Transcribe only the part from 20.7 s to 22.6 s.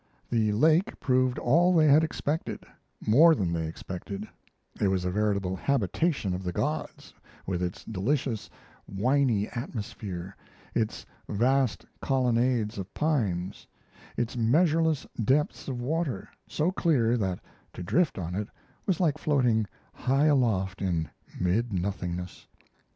in mid nothingness.